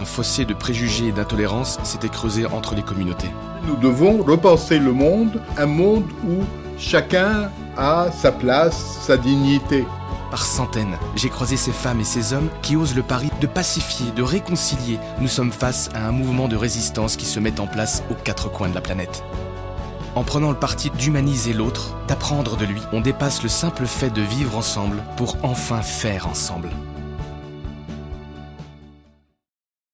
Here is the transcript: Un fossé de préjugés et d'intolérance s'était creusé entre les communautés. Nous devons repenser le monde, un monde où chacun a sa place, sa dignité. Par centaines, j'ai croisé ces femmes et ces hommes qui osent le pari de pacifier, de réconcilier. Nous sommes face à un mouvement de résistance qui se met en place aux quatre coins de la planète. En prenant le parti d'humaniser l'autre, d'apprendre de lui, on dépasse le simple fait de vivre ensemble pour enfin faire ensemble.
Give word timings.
Un 0.00 0.06
fossé 0.06 0.46
de 0.46 0.54
préjugés 0.54 1.08
et 1.08 1.12
d'intolérance 1.12 1.78
s'était 1.82 2.08
creusé 2.08 2.46
entre 2.46 2.74
les 2.74 2.82
communautés. 2.82 3.30
Nous 3.66 3.76
devons 3.76 4.22
repenser 4.22 4.78
le 4.78 4.92
monde, 4.92 5.42
un 5.58 5.66
monde 5.66 6.06
où 6.26 6.42
chacun 6.78 7.50
a 7.76 8.10
sa 8.10 8.32
place, 8.32 8.98
sa 9.02 9.18
dignité. 9.18 9.84
Par 10.30 10.46
centaines, 10.46 10.96
j'ai 11.16 11.28
croisé 11.28 11.58
ces 11.58 11.72
femmes 11.72 12.00
et 12.00 12.04
ces 12.04 12.32
hommes 12.32 12.48
qui 12.62 12.76
osent 12.76 12.94
le 12.94 13.02
pari 13.02 13.28
de 13.42 13.46
pacifier, 13.46 14.10
de 14.12 14.22
réconcilier. 14.22 14.98
Nous 15.20 15.28
sommes 15.28 15.52
face 15.52 15.90
à 15.94 16.08
un 16.08 16.12
mouvement 16.12 16.48
de 16.48 16.56
résistance 16.56 17.16
qui 17.16 17.26
se 17.26 17.38
met 17.38 17.60
en 17.60 17.66
place 17.66 18.02
aux 18.10 18.14
quatre 18.14 18.50
coins 18.50 18.70
de 18.70 18.74
la 18.74 18.80
planète. 18.80 19.22
En 20.14 20.24
prenant 20.24 20.50
le 20.50 20.56
parti 20.56 20.90
d'humaniser 20.90 21.52
l'autre, 21.52 21.94
d'apprendre 22.08 22.56
de 22.56 22.64
lui, 22.64 22.80
on 22.92 23.00
dépasse 23.00 23.42
le 23.42 23.50
simple 23.50 23.84
fait 23.84 24.10
de 24.10 24.22
vivre 24.22 24.56
ensemble 24.56 25.02
pour 25.16 25.36
enfin 25.42 25.82
faire 25.82 26.26
ensemble. 26.26 26.70